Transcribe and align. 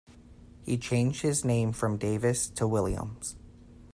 He 0.63 0.79
changed 0.79 1.21
his 1.21 1.45
name 1.45 1.73
from 1.73 1.97
Davis 1.99 2.47
to 2.49 2.67
Williams. 2.67 3.35